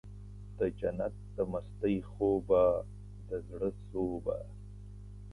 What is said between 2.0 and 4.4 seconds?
خوبه د زړه سوبه